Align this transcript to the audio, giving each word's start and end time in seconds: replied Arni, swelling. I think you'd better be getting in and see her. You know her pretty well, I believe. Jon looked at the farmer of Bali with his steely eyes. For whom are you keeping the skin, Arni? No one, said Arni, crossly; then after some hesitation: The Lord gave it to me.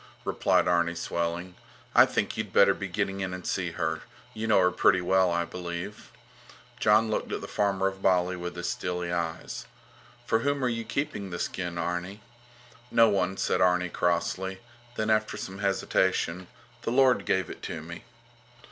replied 0.25 0.67
Arni, 0.67 0.95
swelling. 0.95 1.53
I 1.93 2.07
think 2.07 2.35
you'd 2.35 2.51
better 2.51 2.73
be 2.73 2.87
getting 2.87 3.19
in 3.19 3.35
and 3.35 3.45
see 3.45 3.73
her. 3.73 4.01
You 4.33 4.47
know 4.47 4.59
her 4.59 4.71
pretty 4.71 4.99
well, 4.99 5.29
I 5.29 5.45
believe. 5.45 6.11
Jon 6.79 7.11
looked 7.11 7.31
at 7.31 7.39
the 7.41 7.47
farmer 7.47 7.85
of 7.85 8.01
Bali 8.01 8.35
with 8.35 8.55
his 8.55 8.67
steely 8.67 9.11
eyes. 9.11 9.67
For 10.25 10.39
whom 10.39 10.63
are 10.65 10.69
you 10.69 10.85
keeping 10.85 11.29
the 11.29 11.37
skin, 11.37 11.77
Arni? 11.77 12.21
No 12.89 13.09
one, 13.09 13.37
said 13.37 13.61
Arni, 13.61 13.89
crossly; 13.89 14.57
then 14.95 15.11
after 15.11 15.37
some 15.37 15.59
hesitation: 15.59 16.47
The 16.81 16.89
Lord 16.91 17.23
gave 17.23 17.51
it 17.51 17.61
to 17.69 17.83
me. 17.83 18.03